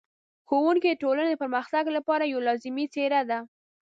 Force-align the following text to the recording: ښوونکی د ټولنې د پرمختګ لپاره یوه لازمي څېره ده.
ښوونکی 0.47 0.89
د 0.91 0.95
ټولنې 1.03 1.29
د 1.31 1.37
پرمختګ 1.43 1.83
لپاره 1.97 2.23
یوه 2.33 2.45
لازمي 2.47 2.85
څېره 2.93 3.21
ده. 3.29 3.39